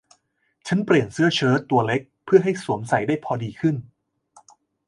[0.67, 3.75] ฉันเปลี่ยนเสื้อเชิ้ตตัวเล็กเพื่อให้สวมใส่ได้พอดีขึ้น